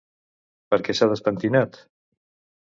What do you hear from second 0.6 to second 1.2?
Per què s'ha